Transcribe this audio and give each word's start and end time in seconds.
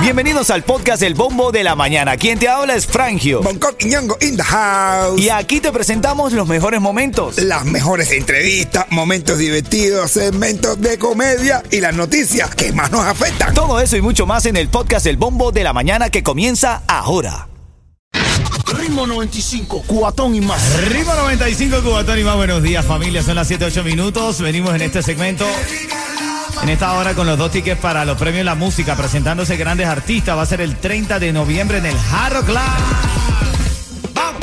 Bienvenidos 0.00 0.50
al 0.50 0.62
podcast 0.62 1.02
El 1.02 1.14
Bombo 1.14 1.50
de 1.50 1.64
la 1.64 1.74
Mañana. 1.74 2.16
Quien 2.16 2.38
te 2.38 2.48
habla 2.48 2.76
es 2.76 2.86
Frangio. 2.86 3.42
Bangkok 3.42 3.74
y 3.80 3.86
Ñongo 3.86 4.16
in 4.20 4.36
the 4.36 4.42
house. 4.42 5.20
Y 5.20 5.30
aquí 5.30 5.60
te 5.60 5.72
presentamos 5.72 6.32
los 6.32 6.46
mejores 6.46 6.80
momentos. 6.80 7.38
Las 7.38 7.64
mejores 7.64 8.12
entrevistas, 8.12 8.86
momentos 8.90 9.38
divertidos, 9.38 10.12
segmentos 10.12 10.80
de 10.80 10.96
comedia 10.98 11.62
y 11.70 11.80
las 11.80 11.94
noticias 11.94 12.54
que 12.54 12.72
más 12.72 12.92
nos 12.92 13.04
afectan. 13.04 13.52
Todo 13.52 13.80
eso 13.80 13.96
y 13.96 14.00
mucho 14.00 14.26
más 14.26 14.46
en 14.46 14.56
el 14.56 14.68
podcast 14.68 15.06
El 15.06 15.16
Bombo 15.16 15.50
de 15.50 15.64
la 15.64 15.72
Mañana 15.72 16.08
que 16.08 16.22
comienza 16.22 16.82
ahora. 16.86 17.48
Ritmo 18.78 19.06
95, 19.06 19.84
cuatón 19.86 20.34
y 20.34 20.40
más. 20.40 20.60
Ritmo 20.88 21.14
95, 21.14 21.82
Cubatón 21.82 22.18
y 22.18 22.24
más. 22.24 22.36
Buenos 22.36 22.62
días, 22.62 22.84
familia. 22.84 23.22
Son 23.22 23.34
las 23.34 23.48
7, 23.48 23.64
8 23.64 23.82
minutos. 23.82 24.40
Venimos 24.40 24.74
en 24.74 24.82
este 24.82 25.02
segmento. 25.02 25.46
En 26.66 26.72
esta 26.72 26.94
hora 26.94 27.14
con 27.14 27.28
los 27.28 27.38
dos 27.38 27.52
tickets 27.52 27.80
para 27.80 28.04
los 28.04 28.18
premios 28.18 28.44
La 28.44 28.56
Música, 28.56 28.96
presentándose 28.96 29.56
grandes 29.56 29.86
artistas. 29.86 30.36
Va 30.36 30.42
a 30.42 30.46
ser 30.46 30.60
el 30.60 30.74
30 30.74 31.20
de 31.20 31.32
noviembre 31.32 31.78
en 31.78 31.86
el 31.86 31.96
Jarro 31.96 32.42
Club. 32.42 32.58
¡Vamos! 34.12 34.40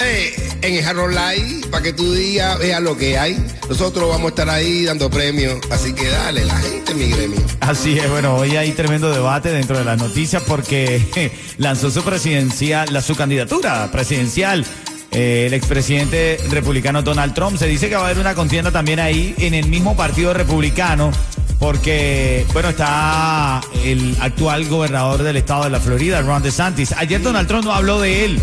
Eh, 0.00 0.56
en 0.60 0.74
el 0.74 0.82
Jarro 0.82 1.06
Live, 1.06 1.68
para 1.70 1.84
que 1.84 1.92
tu 1.92 2.12
día 2.14 2.56
vea 2.56 2.80
lo 2.80 2.96
que 2.96 3.16
hay. 3.16 3.46
Nosotros 3.68 4.08
vamos 4.08 4.24
a 4.24 4.28
estar 4.30 4.50
ahí 4.50 4.86
dando 4.86 5.08
premios. 5.08 5.60
Así 5.70 5.92
que 5.92 6.08
dale, 6.08 6.44
la 6.44 6.58
gente, 6.58 6.94
mi 6.94 7.06
gremio. 7.08 7.38
Así 7.60 7.96
es, 7.96 8.10
bueno, 8.10 8.34
hoy 8.34 8.56
hay 8.56 8.72
tremendo 8.72 9.12
debate 9.12 9.50
dentro 9.50 9.78
de 9.78 9.84
las 9.84 9.96
noticias 9.98 10.42
porque 10.44 11.30
lanzó 11.58 11.92
su 11.92 12.02
presidencial, 12.02 12.92
la, 12.92 13.00
su 13.02 13.14
candidatura 13.14 13.88
presidencial. 13.92 14.66
eh, 15.12 15.44
el 15.46 15.54
expresidente 15.54 16.38
republicano 16.50 17.02
Donald 17.02 17.34
Trump. 17.34 17.56
Se 17.56 17.68
dice 17.68 17.88
que 17.88 17.94
va 17.94 18.02
a 18.02 18.06
haber 18.06 18.18
una 18.18 18.34
contienda 18.34 18.72
también 18.72 18.98
ahí 18.98 19.32
en 19.38 19.54
el 19.54 19.68
mismo 19.68 19.94
partido 19.94 20.34
republicano. 20.34 21.12
Porque, 21.62 22.44
bueno, 22.52 22.70
está 22.70 23.60
el 23.84 24.16
actual 24.20 24.64
gobernador 24.68 25.22
del 25.22 25.36
estado 25.36 25.62
de 25.62 25.70
la 25.70 25.78
Florida, 25.78 26.20
Ron 26.20 26.42
DeSantis. 26.42 26.90
Ayer 26.90 27.22
Donald 27.22 27.46
Trump 27.46 27.64
no 27.64 27.72
habló 27.72 28.00
de 28.00 28.24
él 28.24 28.42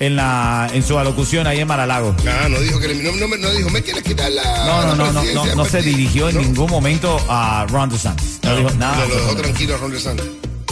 en 0.00 0.16
la 0.16 0.68
en 0.74 0.82
su 0.82 0.98
alocución 0.98 1.46
ahí 1.46 1.60
en 1.60 1.66
Maralago. 1.66 2.14
Ah, 2.26 2.46
no 2.50 2.60
dijo 2.60 2.78
que 2.78 2.88
le- 2.88 3.02
no, 3.02 3.12
no, 3.26 3.36
no 3.38 3.50
dijo, 3.52 3.70
me 3.70 3.80
quieres 3.82 4.02
quitar 4.02 4.30
la. 4.30 4.42
No, 4.66 4.82
no, 4.82 4.88
la 5.06 5.12
no, 5.12 5.22
no, 5.24 5.32
no, 5.46 5.54
no 5.54 5.64
se 5.64 5.70
partido?" 5.78 5.96
dirigió 5.96 6.28
en 6.28 6.34
¿No? 6.34 6.40
ningún 6.42 6.70
momento 6.70 7.18
a 7.30 7.64
Ron 7.70 7.88
DeSantis. 7.88 8.38
No 8.42 8.54
dijo 8.58 8.70
nada. 8.72 8.98
Lo, 8.98 9.08
lo 9.08 9.14
dejó 9.22 9.36
tranquilo 9.36 9.74
a 9.74 9.78
Ron 9.78 9.90
DeSantis. 9.92 10.26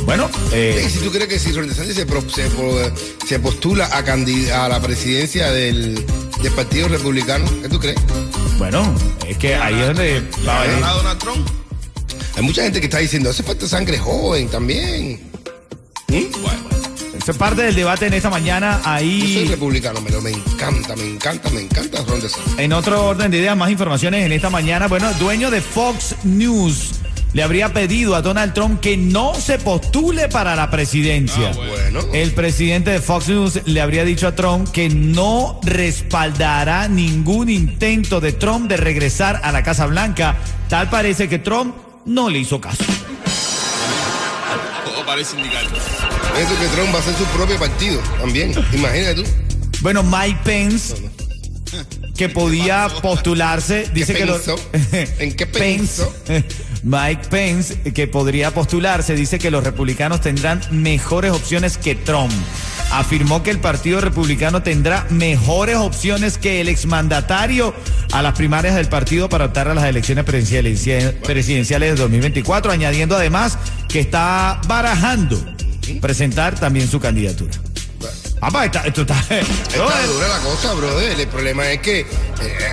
Bueno, 0.05 0.29
eh, 0.53 0.87
si 0.93 0.99
tú 0.99 1.11
crees 1.11 1.29
que 1.29 1.39
si 1.39 1.51
Ron 1.53 1.67
DeSantis 1.67 1.97
se, 1.97 2.05
pro- 2.05 2.29
se, 2.29 2.43
pro- 2.51 2.93
se 3.27 3.39
postula 3.41 3.87
a, 3.87 4.05
candid- 4.05 4.51
a 4.51 4.69
la 4.69 4.81
presidencia 4.83 5.51
del, 5.51 6.05
del 6.43 6.53
Partido 6.53 6.89
Republicano, 6.89 7.47
¿qué 7.63 7.71
tú 7.71 7.79
crees? 7.81 7.97
bueno, 8.59 8.95
es 9.27 9.39
que 9.39 9.55
ahí 9.55 9.81
es 9.81 9.87
donde 9.87 10.23
va. 10.47 10.61
¿A 10.61 10.93
Donald 10.93 11.19
Trump? 11.21 11.49
Hay 12.37 12.43
mucha 12.43 12.63
gente 12.63 12.81
que 12.81 12.87
está 12.87 12.99
diciendo, 12.99 13.31
hace 13.31 13.43
falta 13.43 13.67
sangre 13.67 13.99
joven 13.99 14.49
también. 14.49 15.21
¿Mm? 16.09 17.17
Eso 17.17 17.33
es 17.33 17.39
parte 17.39 17.63
del 17.63 17.75
debate 17.75 18.07
en 18.07 18.15
esta 18.15 18.31
mañana. 18.31 18.77
Yo 18.77 18.83
soy 18.85 18.93
Ahí, 18.93 19.49
republicano, 19.49 20.01
pero 20.05 20.21
me 20.21 20.31
encanta, 20.31 20.95
me 20.95 21.05
encanta, 21.15 21.49
me 21.51 21.63
encanta 21.63 22.05
Ron 22.07 22.21
DeSantis. 22.21 22.59
en 22.59 22.73
otro 22.73 23.07
orden 23.07 23.31
de 23.31 23.39
ideas, 23.39 23.57
más 23.57 23.71
informaciones 23.71 24.25
en 24.25 24.33
esta 24.33 24.51
mañana. 24.51 24.87
Bueno, 24.87 25.09
el 25.09 25.19
dueño 25.19 25.51
de 25.51 25.61
Fox 25.63 26.15
News 26.25 26.93
le 27.33 27.43
habría 27.43 27.73
pedido 27.73 28.15
a 28.15 28.23
Donald 28.23 28.53
Trump 28.53 28.81
que 28.81 28.97
no 28.97 29.35
se 29.35 29.59
postule 29.59 30.29
para 30.29 30.55
la 30.55 30.71
presidencia. 30.71 31.53
Bueno. 31.53 32.01
El 32.13 32.33
presidente 32.33 32.91
de 32.91 33.01
Fox 33.01 33.29
News 33.29 33.61
le 33.65 33.81
habría 33.81 34.05
dicho 34.05 34.29
a 34.29 34.35
Trump 34.37 34.71
que 34.71 34.89
no 34.89 35.59
respaldará 35.65 36.87
ningún 36.87 37.49
intento 37.49 38.21
de 38.21 38.33
Trump 38.33 38.69
de 38.69 38.77
regresar 38.77 39.41
a 39.43 39.53
la 39.53 39.63
Casa 39.63 39.87
Blanca. 39.87 40.37
Tal 40.69 40.91
parece 40.91 41.29
que 41.29 41.39
Trump 41.39 41.75
no 42.07 42.31
le 42.31 42.39
hizo 42.39 42.61
caso. 42.61 42.85
Todo 44.85 45.05
parece 45.05 45.37
indicar. 45.37 45.65
Eso 45.65 46.59
que 46.61 46.67
Trump 46.75 46.93
va 46.95 46.99
a 46.99 47.03
hacer 47.03 47.15
su 47.17 47.25
propio 47.27 47.59
partido 47.59 48.01
también. 48.21 48.53
Imagínate 48.73 49.15
tú. 49.17 49.25
Bueno, 49.83 50.03
Mike 50.03 50.39
Pence, 50.45 50.95
que 52.17 52.29
podía 52.31 52.89
postularse, 53.03 53.91
dice 53.93 54.15
que 54.15 54.25
lo- 54.27 54.35
pensó? 54.35 54.57
¿En 55.19 55.35
qué 55.37 55.47
pensó? 55.47 56.13
Mike 56.83 57.29
Pence, 57.31 57.81
que 57.93 58.07
podría 58.07 58.53
postularse, 58.53 59.15
dice 59.15 59.39
que 59.39 59.51
los 59.51 59.65
republicanos 59.65 60.21
tendrán 60.21 60.61
mejores 60.71 61.33
opciones 61.33 61.77
que 61.79 61.95
Trump. 61.95 62.33
Afirmó 62.93 63.43
que 63.43 63.51
el 63.51 63.59
Partido 63.59 64.01
Republicano 64.01 64.63
tendrá 64.63 65.07
mejores 65.11 65.77
opciones 65.77 66.39
que 66.39 66.61
el 66.61 66.69
exmandatario 66.69 67.75
a 68.13 68.23
las 68.23 68.35
primarias 68.35 68.75
del 68.75 68.89
partido 68.89 69.29
para 69.29 69.47
optar 69.47 69.69
a 69.69 69.75
las 69.75 69.85
elecciones 69.85 70.25
presidenciales 70.25 71.13
presidenciales 71.23 71.91
de 71.91 71.97
2024, 72.03 72.73
añadiendo 72.73 73.17
además 73.17 73.59
que 73.89 74.01
está 74.01 74.61
barajando 74.67 75.39
presentar 76.01 76.59
también 76.59 76.89
su 76.89 76.99
candidatura. 77.01 77.53
Papá, 78.41 78.67
está- 78.67 78.87
esto 78.87 79.03
está... 79.03 79.19
Está 79.31 80.07
dura 80.07 80.29
la 80.29 80.39
cosa, 80.41 80.75
brother. 80.75 81.19
El 81.19 81.27
problema 81.29 81.71
es 81.71 81.81
que 81.81 82.01
eh, 82.01 82.07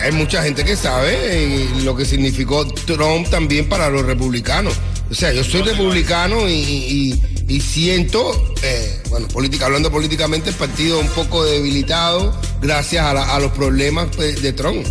hay 0.03 0.12
mucha 0.12 0.44
gente 0.44 0.63
que 0.66 0.75
sabe 0.75 1.16
eh, 1.22 1.69
lo 1.84 1.96
que 1.96 2.03
significó 2.06 2.66
Trump 2.68 3.29
también 3.29 3.68
para 3.69 3.90
los 3.90 4.06
republicanos. 4.06 4.73
O 5.09 5.16
sea, 5.16 5.31
yo 5.31 5.44
soy 5.44 5.62
republicano 5.63 6.47
y, 6.50 6.53
y- 6.53 7.22
y 7.47 7.59
siento, 7.61 8.53
eh, 8.61 9.01
bueno, 9.09 9.27
política, 9.27 9.65
hablando 9.65 9.91
políticamente, 9.91 10.49
el 10.49 10.55
partido 10.55 10.99
un 10.99 11.07
poco 11.09 11.43
debilitado 11.43 12.39
gracias 12.61 13.05
a, 13.05 13.13
la- 13.13 13.35
a 13.35 13.39
los 13.39 13.51
problemas 13.51 14.07
pues, 14.15 14.41
de 14.41 14.53
Trump. 14.53 14.85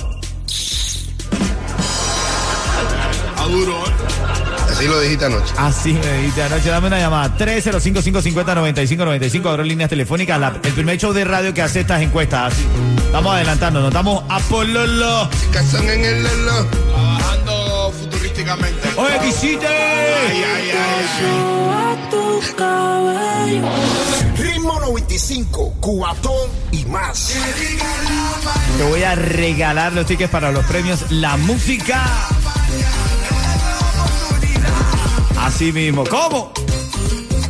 A 3.38 3.44
duro, 3.48 3.74
¿eh? 3.74 3.92
Así 4.72 4.86
lo 4.86 5.00
dijiste 5.00 5.26
anoche. 5.26 5.52
Así 5.58 5.94
me 5.94 6.14
dijiste 6.20 6.44
anoche, 6.44 6.70
dame 6.70 6.86
una 6.88 7.00
llamada. 7.00 7.36
305-550-9595. 7.40 9.50
Abro 9.50 9.64
líneas 9.64 9.90
telefónicas. 9.90 10.40
La- 10.40 10.60
el 10.64 10.74
primer 10.74 11.00
show 11.00 11.12
de 11.12 11.26
radio 11.26 11.52
que 11.56 11.64
hace 11.64 11.80
estas 11.80 12.00
encuestas. 12.04 12.54
Así. 12.54 12.64
Estamos 13.04 13.34
adelantando, 13.34 13.80
nos 13.80 13.88
estamos 13.90 14.24
a 14.30 14.38
Pololo. 14.42 15.28
En 15.82 16.06
el. 16.06 16.24
Trabajando 16.24 17.92
futurísticamente. 18.00 18.77
Oye, 18.98 19.20
visite. 19.20 19.68
Ay, 19.68 20.44
ay, 20.44 20.72
ay, 20.72 21.06
Ritmo 24.38 24.80
95, 24.80 25.76
cuatón 25.80 26.50
y 26.72 26.84
más. 26.86 27.34
Te 28.78 28.84
voy 28.84 29.04
a 29.04 29.14
regalar 29.14 29.94
los 29.94 30.08
tickets 30.08 30.32
para 30.32 30.52
los 30.52 30.66
premios 30.66 31.12
La 31.12 31.38
Música. 31.38 32.04
Así 35.40 35.72
mismo. 35.72 36.04
¿Cómo? 36.06 36.52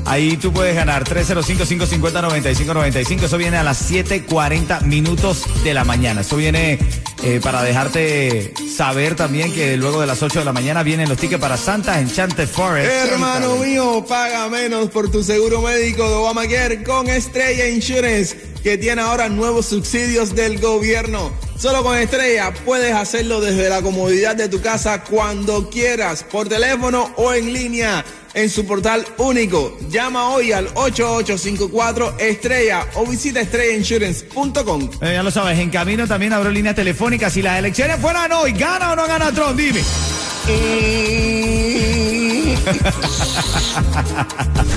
Ahí 0.07 0.37
tú 0.37 0.51
puedes 0.53 0.75
ganar 0.75 1.03
305-550-9595. 1.03 3.23
Eso 3.23 3.37
viene 3.37 3.57
a 3.57 3.63
las 3.63 3.91
7:40 3.91 4.83
minutos 4.83 5.43
de 5.63 5.73
la 5.73 5.83
mañana. 5.83 6.21
Eso 6.21 6.37
viene 6.37 6.79
eh, 7.23 7.39
para 7.41 7.63
dejarte 7.63 8.53
saber 8.75 9.15
también 9.15 9.51
que 9.51 9.75
luego 9.75 9.99
de 10.01 10.07
las 10.07 10.21
8 10.21 10.39
de 10.39 10.45
la 10.45 10.53
mañana 10.53 10.83
vienen 10.83 11.09
los 11.09 11.17
tickets 11.17 11.41
para 11.41 11.57
Santa 11.57 11.99
Enchanted 11.99 12.47
Forest. 12.47 12.91
Hermano 12.91 13.55
mío, 13.57 14.05
paga 14.07 14.47
menos 14.49 14.89
por 14.89 15.09
tu 15.09 15.23
seguro 15.23 15.61
médico 15.61 16.07
de 16.07 16.15
Obamacare 16.15 16.83
con 16.83 17.07
Estrella 17.07 17.67
Insurance, 17.67 18.37
que 18.61 18.77
tiene 18.77 19.01
ahora 19.01 19.29
nuevos 19.29 19.65
subsidios 19.65 20.35
del 20.35 20.59
gobierno. 20.59 21.31
Solo 21.57 21.83
con 21.83 21.97
Estrella 21.97 22.53
puedes 22.65 22.93
hacerlo 22.93 23.41
desde 23.41 23.67
la 23.67 23.81
comodidad 23.81 24.35
de 24.35 24.47
tu 24.47 24.61
casa 24.61 25.03
cuando 25.03 25.71
quieras, 25.71 26.23
por 26.23 26.47
teléfono 26.47 27.11
o 27.15 27.33
en 27.33 27.51
línea, 27.51 28.05
en 28.37 28.49
su 28.51 28.67
portal 28.67 29.03
único. 29.17 29.75
Llama 29.89 30.29
hoy 30.29 30.51
al 30.51 30.69
8854 30.75 32.19
Estrella 32.19 32.85
o 32.93 33.07
visita 33.07 33.41
estrellainsurance.com. 33.41 34.91
Eh, 35.01 35.13
ya 35.13 35.23
lo 35.23 35.31
sabes, 35.31 35.57
en 35.57 35.71
camino 35.71 36.07
también 36.07 36.33
abro 36.33 36.51
líneas 36.51 36.75
telefónicas. 36.75 37.33
Si 37.33 37.41
las 37.41 37.57
elecciones 37.57 37.99
fueran 37.99 38.31
hoy, 38.31 38.51
¿gana 38.51 38.91
o 38.91 38.95
no 38.95 39.07
gana 39.07 39.31
Trump? 39.31 39.57
Dime. 39.57 39.81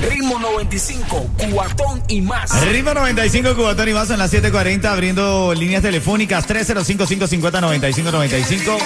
Ritmo 0.09 0.39
95, 0.39 1.31
cuatón 1.53 2.03
y 2.09 2.23
más. 2.23 2.59
Ritmo 2.65 2.95
95 2.95 3.55
Cubatón 3.55 3.91
y 3.91 3.93
más 3.93 4.09
en 4.11 4.19
las 4.19 4.33
7:40 4.33 4.87
abriendo 4.87 5.53
líneas 5.53 5.83
telefónicas 5.83 6.49
305-550-9595. 6.49 8.79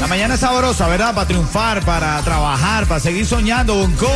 La 0.00 0.06
mañana 0.06 0.34
es 0.34 0.40
sabrosa, 0.40 0.86
¿verdad? 0.88 1.14
Para 1.14 1.26
triunfar, 1.26 1.84
para 1.84 2.20
trabajar, 2.22 2.86
para 2.86 3.00
seguir 3.00 3.26
soñando. 3.26 3.74
Bonco. 3.74 4.10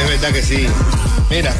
Es 0.00 0.08
verdad 0.08 0.32
que 0.32 0.42
sí. 0.42 0.66
Mira, 1.28 1.52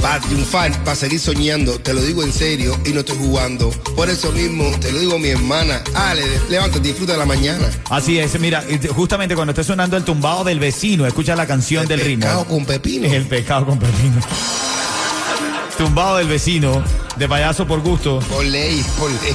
para 0.00 0.18
triunfar, 0.20 0.72
para 0.82 0.96
seguir 0.96 1.20
soñando. 1.20 1.78
Te 1.78 1.92
lo 1.92 2.00
digo 2.02 2.22
en 2.22 2.32
serio 2.32 2.76
y 2.86 2.90
no 2.90 3.00
estoy 3.00 3.18
jugando. 3.18 3.70
Por 3.94 4.08
eso 4.08 4.32
mismo 4.32 4.70
te 4.80 4.92
lo 4.92 4.98
digo 4.98 5.16
a 5.16 5.18
mi 5.18 5.28
hermana. 5.28 5.82
Ale, 5.94 6.22
levántate, 6.48 6.88
disfruta 6.88 7.12
de 7.12 7.18
la 7.18 7.26
mañana. 7.26 7.68
Así 7.90 8.18
es, 8.18 8.38
mira, 8.40 8.64
justamente 8.94 9.34
cuando 9.34 9.52
esté 9.52 9.62
sonando 9.62 9.96
el 9.96 10.04
tumbado 10.04 10.42
del 10.42 10.58
vecino, 10.58 11.06
escucha 11.06 11.36
la 11.36 11.46
canción 11.46 11.86
del 11.86 12.00
ritmo. 12.00 12.24
Pescado 12.24 12.44
con 12.46 12.64
pepino. 12.64 13.06
El 13.06 13.26
pescado 13.26 13.66
con 13.66 13.78
pepino. 13.78 14.20
tumbado 15.76 16.16
del 16.16 16.28
vecino, 16.28 16.82
de 17.16 17.28
payaso 17.28 17.66
por 17.66 17.80
gusto. 17.80 18.20
Por 18.20 18.44
ley, 18.44 18.84
por 18.98 19.10
ley. 19.10 19.34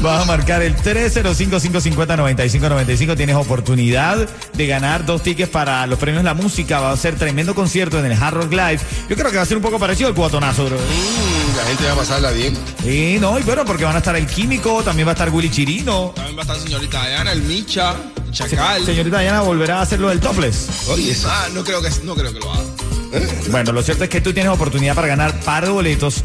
Vas 0.00 0.22
a 0.22 0.24
marcar 0.24 0.62
el 0.62 0.74
305-550-9595. 0.76 3.16
Tienes 3.16 3.36
oportunidad 3.36 4.28
de 4.54 4.66
ganar 4.66 5.06
dos 5.06 5.22
tickets 5.22 5.50
para 5.50 5.86
los 5.86 5.98
premios 5.98 6.24
La 6.24 6.34
Música. 6.34 6.80
Va 6.80 6.92
a 6.92 6.96
ser 6.96 7.16
tremendo 7.16 7.54
concierto 7.54 7.98
en 7.98 8.06
el 8.06 8.12
Hard 8.12 8.34
Rock 8.34 8.52
Live. 8.52 8.80
Yo 9.08 9.16
creo 9.16 9.30
que 9.30 9.36
va 9.36 9.42
a 9.42 9.46
ser 9.46 9.56
un 9.56 9.62
poco 9.62 9.78
parecido 9.78 10.08
al 10.08 10.14
cuatonazo, 10.14 10.66
bro. 10.66 10.76
Mm, 10.76 11.56
la 11.56 11.64
gente 11.64 11.84
va 11.84 11.92
a 11.92 11.96
pasarla 11.96 12.30
bien. 12.32 12.54
Sí, 12.82 13.18
no, 13.20 13.38
y 13.38 13.42
bueno, 13.42 13.64
porque 13.64 13.84
van 13.84 13.94
a 13.96 13.98
estar 13.98 14.16
el 14.16 14.26
Químico, 14.26 14.82
también 14.82 15.06
va 15.06 15.12
a 15.12 15.14
estar 15.14 15.30
Willy 15.30 15.50
Chirino. 15.50 16.12
También 16.14 16.36
va 16.36 16.40
a 16.40 16.42
estar 16.42 16.58
señorita 16.58 17.06
Diana, 17.06 17.32
el 17.32 17.42
Micha, 17.42 17.94
el 18.24 18.32
Chacal. 18.32 18.84
Señorita 18.84 19.20
Diana 19.20 19.40
volverá 19.42 19.78
a 19.78 19.82
hacer 19.82 20.00
lo 20.00 20.08
del 20.08 20.20
topless. 20.20 20.88
Oye, 20.88 21.12
eso. 21.12 21.28
Ah, 21.30 21.46
no 21.54 21.62
creo 21.64 21.80
que, 21.82 21.90
no 22.04 22.14
creo 22.14 22.32
que 22.32 22.40
lo 22.40 22.52
haga. 22.52 22.64
Bueno, 23.50 23.72
lo 23.72 23.82
cierto 23.82 24.04
es 24.04 24.10
que 24.10 24.20
tú 24.20 24.32
tienes 24.32 24.52
oportunidad 24.52 24.94
para 24.94 25.06
ganar 25.06 25.38
par 25.40 25.64
de 25.64 25.70
boletos 25.70 26.22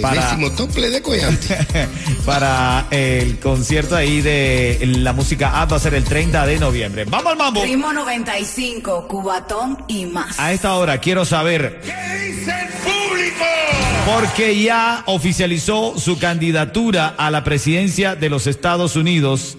para, 0.00 0.36
toples 0.56 0.92
de 0.92 1.02
Coyante. 1.02 1.58
para 2.26 2.86
el 2.90 3.38
concierto 3.38 3.96
ahí 3.96 4.20
de 4.20 4.80
la 4.98 5.12
música 5.12 5.60
app. 5.60 5.72
Va 5.72 5.76
a 5.76 5.80
ser 5.80 5.94
el 5.94 6.04
30 6.04 6.46
de 6.46 6.58
noviembre. 6.58 7.04
¡Vamos 7.04 7.32
al 7.32 7.38
mambo! 7.38 7.64
Ritmo 7.64 7.92
95, 7.92 9.08
Cubatón 9.08 9.84
y 9.88 10.06
más. 10.06 10.38
A 10.38 10.52
esta 10.52 10.74
hora 10.74 10.98
quiero 10.98 11.24
saber. 11.24 11.80
¿Qué 11.82 12.28
dice 12.28 12.50
el 12.50 12.68
público? 12.82 13.44
Porque 14.06 14.62
ya 14.62 15.02
oficializó 15.06 15.98
su 15.98 16.18
candidatura 16.18 17.14
a 17.16 17.30
la 17.30 17.44
presidencia 17.44 18.14
de 18.14 18.28
los 18.28 18.46
Estados 18.46 18.96
Unidos 18.96 19.56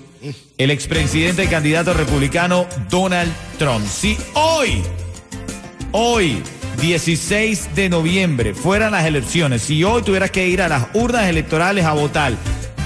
el 0.58 0.72
expresidente 0.72 1.44
y 1.44 1.48
candidato 1.48 1.94
republicano 1.94 2.66
Donald 2.90 3.32
Trump. 3.58 3.86
Si 3.86 4.18
hoy, 4.34 4.82
hoy, 5.98 6.44
16 6.82 7.70
de 7.74 7.88
noviembre, 7.90 8.54
fueran 8.54 8.92
las 8.92 9.06
elecciones, 9.06 9.62
si 9.62 9.82
hoy 9.86 10.02
tuvieras 10.04 10.30
que 10.30 10.46
ir 10.46 10.62
a 10.62 10.68
las 10.68 10.88
urnas 10.94 11.24
electorales 11.30 11.86
a 11.86 11.94
votar, 11.94 12.34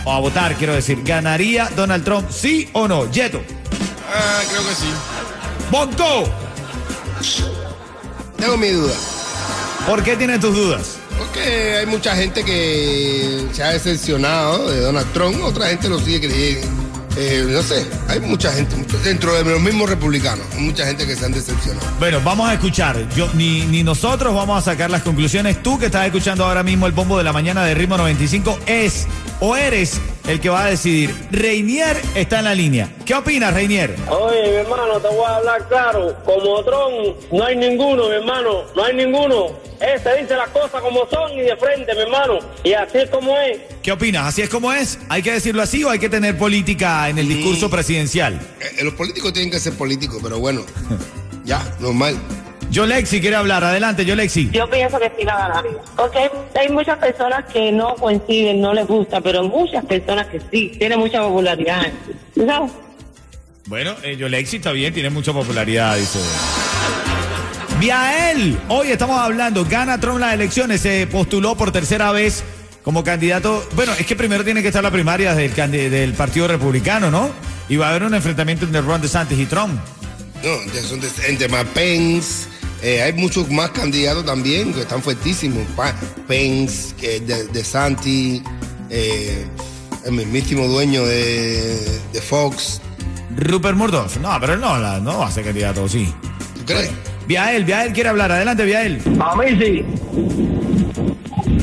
o 0.06 0.12
a 0.14 0.20
votar, 0.20 0.54
quiero 0.56 0.76
decir, 0.76 1.00
¿ganaría 1.04 1.68
Donald 1.76 2.04
Trump, 2.04 2.30
sí 2.30 2.70
o 2.74 2.88
no? 2.88 3.10
Yeto, 3.12 3.42
Ah, 4.14 4.42
creo 4.50 4.62
que 4.62 4.76
sí. 4.76 4.88
Bonco, 5.72 6.30
Tengo 8.38 8.58
mi 8.58 8.70
duda. 8.70 8.94
¿por 9.88 10.04
qué 10.04 10.16
tienes 10.16 10.40
tus 10.40 10.56
dudas? 10.56 10.98
Porque 11.18 11.78
hay 11.80 11.86
mucha 11.88 12.16
gente 12.16 12.44
que 12.46 13.48
se 13.52 13.64
ha 13.64 13.70
decepcionado 13.72 14.70
de 14.70 14.82
Donald 14.82 15.12
Trump, 15.14 15.44
otra 15.44 15.68
gente 15.70 15.90
lo 15.90 16.00
sigue 16.00 16.22
creyendo. 16.28 16.68
Eh, 17.18 17.46
no 17.48 17.62
sé, 17.62 17.86
hay 18.08 18.20
mucha 18.20 18.52
gente, 18.52 18.76
dentro 19.04 19.34
de 19.34 19.44
los 19.44 19.60
mismos 19.60 19.90
republicanos, 19.90 20.46
hay 20.54 20.62
mucha 20.62 20.86
gente 20.86 21.06
que 21.06 21.16
se 21.16 21.26
han 21.26 21.34
decepcionado. 21.34 21.86
Bueno, 22.00 22.22
vamos 22.24 22.50
a 22.50 22.54
escuchar. 22.54 23.08
Yo, 23.16 23.28
ni, 23.34 23.62
ni 23.66 23.84
nosotros 23.84 24.34
vamos 24.34 24.58
a 24.58 24.72
sacar 24.72 24.90
las 24.90 25.02
conclusiones. 25.02 25.62
Tú 25.62 25.78
que 25.80 25.88
estás 25.88 26.06
escuchando 26.06 26.46
ahora 26.46 26.64
mismo 26.64 26.86
el 26.86 26.92
bombo 26.94 27.18
de 27.18 27.24
la 27.24 27.34
mañana 27.34 27.66
de 27.66 27.74
Ritmo 27.74 27.98
95 27.98 28.60
es 28.66 29.08
o 29.40 29.56
eres 29.56 30.00
el 30.28 30.40
que 30.40 30.50
va 30.50 30.66
a 30.66 30.70
decidir. 30.70 31.14
Reinier 31.32 32.00
está 32.16 32.40
en 32.40 32.46
la 32.46 32.56
línea. 32.56 32.90
¿Qué 33.06 33.16
opinas, 33.16 33.54
Reinier? 33.54 33.96
Oye, 34.10 34.42
mi 34.50 34.56
hermano, 34.58 35.00
te 35.00 35.08
voy 35.08 35.26
a 35.26 35.36
hablar 35.38 35.68
claro. 35.68 36.16
Como 36.24 36.64
Tron, 36.64 37.16
no 37.32 37.44
hay 37.44 37.56
ninguno, 37.56 38.08
mi 38.10 38.16
hermano. 38.16 38.64
No 38.76 38.84
hay 38.84 38.96
ninguno. 38.96 39.48
Ese 39.80 40.14
dice 40.22 40.36
las 40.36 40.50
cosas 40.50 40.82
como 40.82 41.08
son 41.10 41.32
y 41.34 41.42
de 41.42 41.56
frente, 41.56 41.94
mi 41.96 42.02
hermano. 42.02 42.40
Y 42.64 42.74
así 42.74 43.00
es 43.00 43.10
como 43.10 43.36
es. 43.38 43.60
¿Qué 43.90 43.94
opinas? 43.94 44.28
¿Así 44.28 44.44
es 44.44 44.50
como 44.50 44.72
es? 44.72 45.00
¿Hay 45.10 45.24
que 45.24 45.32
decirlo 45.32 45.64
así 45.64 45.84
o 45.84 45.90
hay 45.90 45.98
que 45.98 46.10
tener 46.10 46.38
política 46.38 47.10
en 47.10 47.18
el 47.18 47.28
discurso 47.28 47.72
presidencial? 47.72 48.40
Eh, 48.62 48.84
los 48.84 48.94
políticos 48.94 49.34
tienen 49.34 49.50
que 49.50 49.60
ser 49.60 49.74
políticos, 49.74 50.20
pero 50.22 50.38
bueno, 50.38 50.62
ya, 51.44 51.60
normal. 51.80 52.16
Yo 52.70 52.86
Lexi 52.86 53.20
quiere 53.20 53.36
hablar. 53.36 53.64
Adelante, 53.64 54.06
yo 54.06 54.16
Lexi. 54.16 54.52
Yo 54.52 54.70
pienso 54.70 55.00
que 55.00 55.12
sí 55.18 55.26
la 55.26 55.36
ganaría. 55.36 55.82
Porque 55.96 56.20
hay, 56.20 56.30
hay 56.60 56.70
muchas 56.70 57.00
personas 57.00 57.46
que 57.52 57.72
no 57.72 57.96
coinciden, 57.96 58.62
no 58.62 58.76
les 58.76 58.86
gusta, 58.86 59.22
pero 59.22 59.42
muchas 59.46 59.84
personas 59.86 60.28
que 60.28 60.40
sí, 60.52 60.72
tiene 60.78 60.96
mucha 60.96 61.24
popularidad. 61.24 61.88
¿Tú 62.36 62.46
¿Sabes? 62.46 62.72
Bueno, 63.66 63.96
eh, 64.04 64.16
yo 64.18 64.30
Lexi 64.30 64.58
está 64.58 64.72
bien, 64.72 64.94
tiene 64.94 65.10
mucha 65.10 65.34
popularidad, 65.34 65.98
dice. 65.98 66.20
Viael, 67.80 68.56
hoy 68.68 68.92
estamos 68.92 69.20
hablando, 69.20 69.66
gana 69.66 70.00
Trump 70.00 70.20
las 70.20 70.36
elecciones, 70.36 70.80
se 70.80 71.08
postuló 71.08 71.56
por 71.56 71.72
tercera 71.72 72.12
vez 72.12 72.44
como 72.84 73.04
candidato. 73.04 73.68
Bueno, 73.76 73.94
es 74.00 74.06
que 74.06 74.16
primero 74.16 74.44
tiene 74.44 74.62
que 74.62 74.68
estar 74.70 74.84
la 74.84 74.92
primaria 74.92 75.36
del, 75.36 76.14
Partido 76.14 76.48
Republicano, 76.48 77.12
¿no? 77.12 77.30
Y 77.68 77.78
va 77.78 77.88
a 77.88 77.90
haber 77.92 78.04
un 78.04 78.14
enfrentamiento 78.16 78.66
entre 78.66 78.82
Ron 78.82 79.02
DeSantis 79.02 79.38
y 79.38 79.46
Trump. 79.46 79.80
No, 80.44 80.74
ya 80.74 80.82
son 80.82 81.00
entre 81.28 81.48
más 81.50 81.66
Pence, 81.74 82.48
eh, 82.82 83.02
hay 83.02 83.14
muchos 83.14 83.50
más 83.52 83.72
candidatos 83.72 84.26
también 84.26 84.74
que 84.74 84.82
están 84.82 85.02
fuertísimos. 85.02 85.68
Pa- 85.76 85.94
Pence, 86.28 86.94
eh, 87.02 87.20
de, 87.26 87.46
de 87.48 87.64
Santi, 87.64 88.42
eh, 88.90 89.46
el 90.06 90.12
mismísimo 90.14 90.66
dueño 90.68 91.06
de, 91.06 92.00
de 92.14 92.22
Fox. 92.22 92.82
Rupert 93.36 93.76
Murdoch, 93.78 94.16
no, 94.18 94.36
pero 94.40 94.54
él 94.54 94.62
no, 94.62 94.78
la- 94.78 95.00
no 95.00 95.20
va 95.20 95.28
a 95.28 95.32
ser 95.32 95.44
candidato, 95.44 95.88
sí. 95.90 96.12
¿Tú 96.56 96.66
crees? 96.66 96.90
Viael, 97.28 97.64
Viael 97.66 97.94
quiere 97.94 98.10
hablar, 98.10 98.32
adelante 98.32 98.66
Viael. 98.66 99.02
A 99.20 99.36
mí 99.36 99.46
sí. 99.60 99.86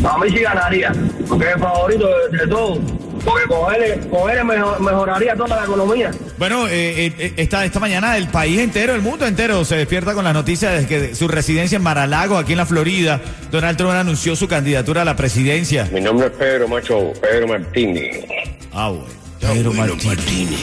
A 0.09 0.19
mí 0.19 0.31
sí 0.31 0.39
ganaría. 0.41 0.93
Porque 1.29 1.47
es 1.49 1.55
el 1.55 1.61
favorito 1.61 2.07
de, 2.31 2.39
de 2.39 2.47
todos. 2.49 2.79
Porque 3.25 3.45
con 3.49 3.75
él, 3.75 4.09
con 4.09 4.31
él 4.31 4.45
mejor- 4.45 4.79
mejoraría 4.81 5.35
toda 5.35 5.57
la 5.57 5.65
economía. 5.65 6.11
Bueno, 6.39 6.69
eh, 6.69 7.13
eh, 7.19 7.35
esta, 7.37 7.65
esta 7.65 7.81
mañana 7.81 8.17
el 8.17 8.29
país 8.29 8.61
entero, 8.61 8.95
el 8.95 9.03
mundo 9.03 9.27
entero 9.27 9.65
se 9.65 9.75
despierta 9.77 10.15
con 10.15 10.23
las 10.25 10.33
noticias 10.35 10.79
de 10.81 10.87
que 10.87 11.15
su 11.17 11.27
residencia 11.27 11.75
en 11.77 11.83
Maralago, 11.83 12.37
aquí 12.39 12.53
en 12.53 12.59
la 12.59 12.67
Florida, 12.67 13.21
Donald 13.51 13.77
Trump 13.77 13.93
anunció 13.95 14.37
su 14.37 14.47
candidatura 14.47 15.03
a 15.03 15.05
la 15.05 15.17
presidencia. 15.17 15.89
Mi 15.93 16.01
nombre 16.01 16.29
es 16.29 16.33
Pedro 16.35 16.69
Macho, 16.69 17.13
Pedro 17.21 17.49
Martínez. 17.49 18.25
Ah, 18.73 18.91
bueno. 18.91 19.07
Pedro 19.41 19.73
Martínez. 19.73 20.61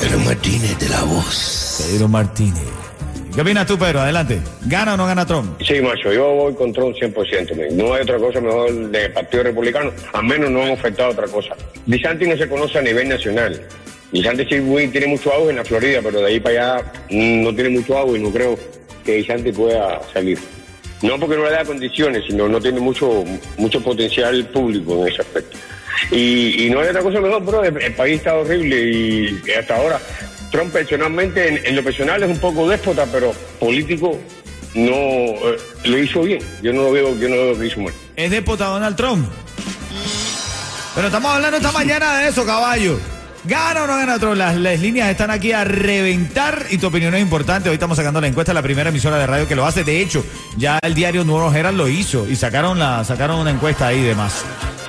Pero 0.00 0.18
Martínez 0.20 0.78
de 0.78 0.88
la 0.90 1.02
voz. 1.02 1.82
Pedro 1.90 2.08
Martínez. 2.08 2.62
¿Qué 3.34 3.40
opinas 3.40 3.66
tú, 3.66 3.76
Pedro? 3.76 4.00
Adelante. 4.00 4.40
¿Gana 4.66 4.94
o 4.94 4.96
no 4.96 5.06
gana 5.06 5.26
Trump? 5.26 5.60
Sí, 5.60 5.80
macho, 5.80 6.12
yo 6.12 6.34
voy 6.34 6.54
con 6.54 6.72
Trump 6.72 6.94
100%. 6.94 7.56
men. 7.56 7.76
No 7.76 7.92
hay 7.92 8.02
otra 8.02 8.16
cosa 8.18 8.40
mejor 8.40 8.72
del 8.72 9.12
Partido 9.12 9.42
Republicano. 9.42 9.90
Al 10.12 10.24
menos 10.24 10.50
no 10.50 10.62
han 10.62 10.70
ofertado 10.70 11.10
otra 11.10 11.26
cosa. 11.26 11.56
Disanti 11.84 12.28
no 12.28 12.36
se 12.36 12.48
conoce 12.48 12.78
a 12.78 12.82
nivel 12.82 13.08
nacional. 13.08 13.60
Disanti 14.12 14.44
sí 14.44 14.88
tiene 14.92 15.08
mucho 15.08 15.32
auge 15.32 15.50
en 15.50 15.56
la 15.56 15.64
Florida, 15.64 15.98
pero 16.00 16.20
de 16.20 16.26
ahí 16.26 16.38
para 16.38 16.76
allá 16.76 16.92
mm, 17.10 17.42
no 17.42 17.52
tiene 17.52 17.70
mucho 17.70 17.98
auge 17.98 18.18
y 18.18 18.22
no 18.22 18.30
creo 18.30 18.56
que 19.04 19.16
Disanti 19.16 19.50
pueda 19.50 20.00
salir. 20.12 20.38
No 21.02 21.18
porque 21.18 21.36
no 21.36 21.44
le 21.44 21.50
da 21.50 21.64
condiciones, 21.64 22.22
sino 22.28 22.48
no 22.48 22.60
tiene 22.60 22.78
mucho 22.78 23.24
mucho 23.58 23.82
potencial 23.82 24.46
público 24.46 25.02
en 25.02 25.12
ese 25.12 25.22
aspecto. 25.22 25.58
Y, 26.12 26.66
y 26.66 26.70
no 26.70 26.78
hay 26.78 26.88
otra 26.88 27.02
cosa 27.02 27.20
mejor, 27.20 27.42
bro. 27.44 27.64
El, 27.64 27.82
el 27.82 27.94
país 27.94 28.18
está 28.18 28.36
horrible 28.36 28.80
y 28.80 29.42
hasta 29.58 29.74
ahora 29.74 29.98
Trump 30.54 30.72
personalmente, 30.72 31.68
en, 31.68 31.74
lo 31.74 31.82
personal 31.82 32.22
es 32.22 32.30
un 32.30 32.38
poco 32.38 32.68
déspota, 32.68 33.06
pero 33.10 33.34
político 33.58 34.16
no 34.76 34.94
eh, 34.94 35.58
lo 35.82 35.98
hizo 35.98 36.22
bien. 36.22 36.40
Yo 36.62 36.72
no 36.72 36.82
lo 36.84 36.92
veo, 36.92 37.18
yo 37.18 37.28
no 37.28 37.34
lo 37.34 37.44
veo 37.46 37.58
que 37.58 37.66
hizo 37.66 37.80
mal. 37.80 37.92
¿Es 38.14 38.30
dépota 38.30 38.66
Donald 38.66 38.94
Trump? 38.94 39.28
Pero 40.94 41.08
estamos 41.08 41.32
hablando 41.32 41.56
esta 41.56 41.72
mañana 41.72 42.18
de 42.18 42.28
eso, 42.28 42.46
caballo. 42.46 43.00
¿Gana 43.42 43.82
o 43.82 43.86
no 43.88 43.96
gana 43.96 44.16
Trump? 44.20 44.36
Las, 44.36 44.54
las 44.54 44.78
líneas 44.78 45.10
están 45.10 45.32
aquí 45.32 45.50
a 45.50 45.64
reventar 45.64 46.66
y 46.70 46.78
tu 46.78 46.86
opinión 46.86 47.16
es 47.16 47.22
importante. 47.22 47.68
Hoy 47.68 47.74
estamos 47.74 47.96
sacando 47.96 48.20
la 48.20 48.28
encuesta, 48.28 48.54
la 48.54 48.62
primera 48.62 48.90
emisora 48.90 49.18
de 49.18 49.26
radio 49.26 49.48
que 49.48 49.56
lo 49.56 49.66
hace. 49.66 49.82
De 49.82 50.00
hecho, 50.00 50.24
ya 50.56 50.78
el 50.82 50.94
diario 50.94 51.24
Nuevo 51.24 51.52
Herald 51.52 51.76
lo 51.76 51.88
hizo 51.88 52.28
y 52.28 52.36
sacaron, 52.36 52.78
la, 52.78 53.02
sacaron 53.02 53.40
una 53.40 53.50
encuesta 53.50 53.88
ahí 53.88 53.98
y 53.98 54.04
demás. 54.04 54.44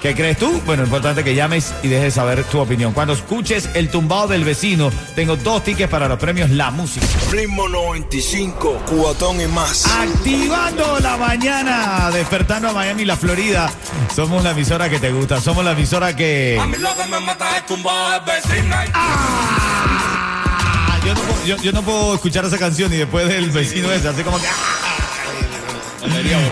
¿Qué 0.05 0.13
crees 0.13 0.37
tú? 0.37 0.61
Bueno, 0.67 0.83
importante 0.83 1.23
que 1.23 1.33
llames 1.33 1.73
y 1.81 1.87
dejes 1.87 2.13
saber 2.13 2.43
tu 2.43 2.59
opinión. 2.59 2.93
Cuando 2.93 3.13
escuches 3.13 3.71
el 3.73 3.89
tumbado 3.89 4.27
del 4.27 4.43
vecino, 4.43 4.91
tengo 5.15 5.35
dos 5.35 5.63
tickets 5.63 5.89
para 5.89 6.07
los 6.07 6.19
premios 6.19 6.51
La 6.51 6.69
Música. 6.69 7.07
Ritmo 7.31 7.67
95, 7.67 8.83
cuatón 8.85 9.41
y 9.41 9.47
más. 9.47 9.83
Activando 9.87 10.99
la 10.99 11.17
mañana, 11.17 12.11
despertando 12.13 12.69
a 12.69 12.73
Miami, 12.73 13.03
la 13.03 13.17
Florida. 13.17 13.71
Somos 14.15 14.43
la 14.43 14.51
emisora 14.51 14.91
que 14.91 14.99
te 14.99 15.11
gusta, 15.11 15.41
somos 15.41 15.65
la 15.65 15.71
emisora 15.71 16.15
que. 16.15 16.61
lo 16.77 16.95
que 16.95 17.09
me 17.09 17.19
mata 17.21 17.57
es 17.57 17.65
tumbado 17.65 18.11
del 18.11 18.21
vecino. 18.43 18.75
¡Ah! 18.93 20.19
Yo 21.03 21.15
no, 21.15 21.21
puedo, 21.21 21.45
yo, 21.47 21.57
yo 21.57 21.71
no 21.71 21.81
puedo 21.81 22.13
escuchar 22.13 22.45
esa 22.45 22.59
canción 22.59 22.93
y 22.93 22.97
después 22.97 23.27
del 23.27 23.49
vecino 23.49 23.91
ese, 23.91 24.07
así 24.07 24.21
como 24.21 24.39
que. 24.39 24.45
¡ah! 24.45 24.84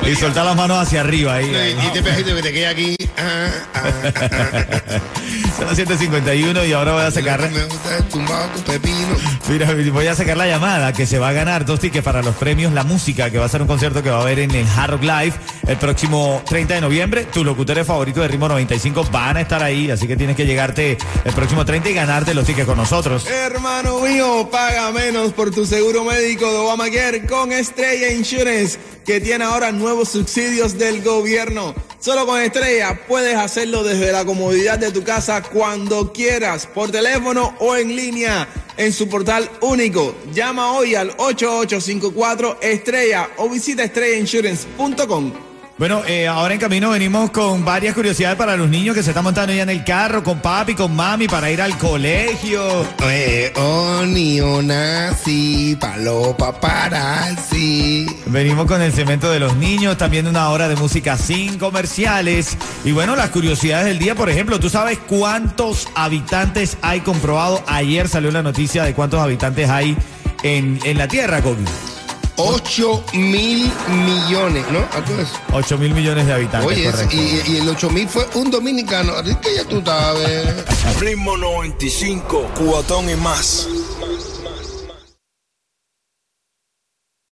Y 0.05 0.15
soltar 0.15 0.45
las 0.45 0.55
manos 0.55 0.77
hacia 0.79 1.01
arriba 1.01 1.36
ahí. 1.36 1.53
ahí. 1.53 1.77
Y 1.88 1.93
te 1.93 2.01
pegas 2.01 2.24
que 2.24 2.41
te 2.41 2.53
queda 2.53 2.69
aquí. 2.69 2.95
ah, 3.17 3.50
ah, 3.74 3.91
ah, 4.13 4.65
ah. 4.89 5.00
Son 5.55 5.67
las 5.67 5.77
7.51 5.77 6.67
y 6.67 6.74
ahora 6.74 6.93
voy 6.93 7.03
a 7.03 7.12
sacar... 7.12 7.39
Me 7.51 7.63
gusta 7.65 7.98
el 7.98 8.03
tumbado 8.05 8.50
con 8.53 8.63
pepino. 8.63 9.15
Mira, 9.50 9.72
voy 9.91 10.07
a 10.07 10.15
sacar 10.15 10.36
la 10.36 10.48
llamada 10.48 10.93
que 10.93 11.05
se 11.05 11.19
va 11.19 11.29
a 11.29 11.33
ganar 11.33 11.65
dos 11.65 11.79
tickets 11.79 12.03
para 12.03 12.24
los 12.24 12.36
premios 12.36 12.74
La 12.74 12.83
Música, 12.83 13.29
que 13.29 13.38
va 13.38 13.45
a 13.45 13.50
ser 13.50 13.62
un 13.62 13.67
concierto 13.67 14.01
que 14.01 14.10
va 14.10 14.17
a 14.17 14.22
haber 14.22 14.39
en 14.39 14.51
el 14.51 14.65
Hard 14.67 14.91
Rock 14.91 15.03
Live 15.03 15.33
el 15.67 15.77
próximo 15.77 16.41
30 16.45 16.75
de 16.75 16.81
noviembre. 16.81 17.25
Tus 17.25 17.45
locutores 17.45 17.86
favoritos 17.86 18.24
de 18.24 18.29
Ritmo 18.29 18.48
95 18.48 19.10
van 19.12 19.38
a 19.38 19.41
estar 19.41 19.62
ahí, 19.62 19.91
así 19.91 20.07
que 20.07 20.15
tienes 20.15 20.36
que 20.36 20.45
llegarte 20.45 20.98
el 21.24 21.33
próximo 21.33 21.65
30 21.65 21.89
y 21.89 21.93
ganarte 21.93 22.33
los 22.33 22.45
tickets 22.45 22.67
con 22.67 22.77
nosotros. 22.77 23.27
Hermano 23.27 24.00
mío, 24.00 24.50
paga 24.51 24.91
menos 24.91 25.33
por 25.33 25.51
tu 25.51 25.65
seguro 25.65 26.03
médico 26.03 26.51
de 26.51 26.57
Obamacare 26.57 27.25
con 27.25 27.51
Estrella 27.51 28.12
Insurance, 28.12 28.79
que 29.05 29.22
tiene 29.22 29.43
ahora 29.43 29.72
nuevos 29.72 30.10
subsidios 30.10 30.77
del 30.77 31.03
gobierno. 31.03 31.75
Solo 32.03 32.25
con 32.25 32.41
Estrella 32.41 33.00
puedes 33.07 33.38
hacerlo 33.38 33.81
desde 33.81 34.12
la 34.12 34.25
comodidad 34.25 34.77
de 34.77 34.91
tu 34.91 35.05
casa 35.05 35.41
cuando 35.41 36.12
quieras, 36.12 36.67
por 36.67 36.91
teléfono 36.91 37.55
o 37.60 37.77
en 37.77 37.95
línea, 37.95 38.45
en 38.75 38.91
su 38.91 39.07
portal 39.07 39.50
único. 39.62 40.13
Llama 40.33 40.74
hoy 40.74 40.95
al 40.95 41.12
8854 41.12 42.57
Estrella 42.62 43.29
o 43.38 43.48
visita 43.48 43.86
estrellainsurance.com. 43.86 45.52
Bueno, 45.75 46.03
eh, 46.06 46.27
ahora 46.27 46.53
en 46.53 46.60
camino 46.60 46.92
venimos 46.92 47.32
con 47.32 47.65
varias 47.65 47.96
curiosidades 47.96 48.38
para 48.38 48.56
los 48.56 48.70
niños 48.70 48.96
que 48.96 49.01
se 49.01 49.10
están 49.10 49.24
montando 49.24 49.53
ya 49.53 49.63
en 49.63 49.72
el 49.72 49.84
carro 49.84 50.24
con 50.24 50.39
papi, 50.39 50.75
con 50.75 50.96
mami 50.96 51.27
para 51.27 51.50
ir 51.50 51.63
al 51.63 51.75
colegio. 51.80 52.86
Eh, 53.10 53.51
oni, 53.56 54.39
onasi, 54.39 55.75
palo 55.80 56.38
paparazzi. 56.38 58.06
Venimos 58.27 58.68
con 58.68 58.84
el 58.84 58.94
cemento 58.94 59.32
de 59.32 59.39
los 59.39 59.56
niños, 59.56 59.98
también 59.98 60.27
una 60.27 60.50
hora 60.50 60.68
de 60.68 60.75
música 60.75 61.18
sin 61.18 61.58
comerciales. 61.58 62.56
Y 62.86 62.92
bueno, 62.92 63.15
las 63.15 63.32
curiosidades 63.32 63.88
del 63.88 63.98
día, 63.98 64.13
por 64.13 64.30
ejemplo, 64.30 64.60
¿tú 64.60 64.70
sabes 64.70 65.00
cuántos 65.00 65.88
habitantes 65.96 66.77
hay 66.84 67.00
comprobado? 67.00 67.63
Ayer 67.65 68.08
salió 68.08 68.30
la 68.30 68.44
noticia 68.44 68.84
de 68.84 68.94
cuántos 68.94 69.20
habitantes 69.20 69.68
hay 69.72 69.98
en, 70.44 70.80
en 70.84 71.00
la 71.00 71.08
Tierra, 71.08 71.42
Kobe. 71.42 71.63
8 72.38 73.04
mil 73.13 73.72
millones, 74.06 74.66
¿no? 74.72 74.80
¿Algo 74.94 75.13
de 75.16 75.24
eso? 75.24 75.34
8 75.54 75.78
mil 75.78 75.94
millones 75.94 76.25
de 76.25 76.34
habitantes, 76.34 76.68
Oye, 76.68 76.90
correcto. 76.92 77.16
y, 77.16 77.52
y 77.52 77.58
el 77.58 77.70
8 77.70 77.90
mil 77.90 78.08
fue 78.10 78.28
un 78.36 78.50
dominicano. 78.52 79.13
Así 79.13 79.36
que 79.36 79.56
ya 79.56 79.66
tú 79.66 79.82
sabes. 79.86 80.66
Ritmo 81.00 81.38
95, 81.38 82.50
cuatón 82.66 83.10
y 83.10 83.16
más. 83.16 83.68